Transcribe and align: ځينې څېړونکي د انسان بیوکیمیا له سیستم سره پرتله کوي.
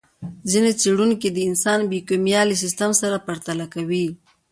ځينې 0.51 0.71
څېړونکي 0.81 1.29
د 1.31 1.37
انسان 1.49 1.79
بیوکیمیا 1.91 2.41
له 2.49 2.55
سیستم 2.63 2.91
سره 3.01 3.23
پرتله 3.27 3.65
کوي. 3.73 4.07